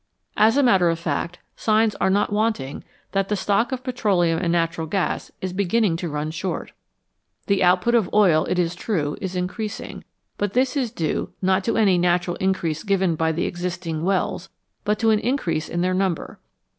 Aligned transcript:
As 0.35 0.57
a 0.57 0.63
matter 0.63 0.89
of 0.89 0.97
fact, 0.97 1.37
signs 1.55 1.93
are 1.97 2.09
not 2.09 2.33
wanting 2.33 2.83
that 3.11 3.29
the 3.29 3.35
stock 3.35 3.71
of 3.71 3.83
petroleum 3.83 4.39
and 4.39 4.51
natural 4.51 4.87
gas 4.87 5.31
is 5.41 5.53
beginning 5.53 5.95
to 5.97 6.09
run 6.09 6.31
short. 6.31 6.71
The 7.45 7.63
output 7.63 7.93
of 7.93 8.11
oil, 8.11 8.45
it 8.45 8.57
is 8.57 8.73
true, 8.73 9.15
is 9.21 9.35
increasing, 9.35 10.03
but 10.39 10.53
this 10.53 10.75
is 10.75 10.89
due, 10.91 11.33
not 11.39 11.63
to 11.65 11.77
any 11.77 11.99
natural 11.99 12.35
increase 12.37 12.81
given 12.81 13.15
by 13.15 13.31
the 13.31 13.45
existing 13.45 14.01
wells, 14.01 14.49
but 14.85 14.97
to 14.97 15.11
an 15.11 15.19
increase 15.19 15.69
in 15.69 15.81
their 15.81 15.93
number. 15.93 16.39